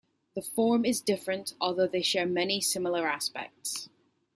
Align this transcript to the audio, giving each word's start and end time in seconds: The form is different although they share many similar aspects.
The 0.33 0.41
form 0.41 0.83
is 0.83 0.99
different 0.99 1.53
although 1.61 1.85
they 1.85 2.01
share 2.01 2.25
many 2.25 2.59
similar 2.59 3.07
aspects. 3.07 3.87